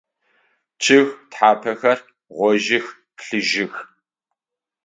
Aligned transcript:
Чъыг 0.83 1.09
тхьапэхэр 1.31 1.99
гъожьых, 2.35 2.85
плъыжьых. 3.15 3.73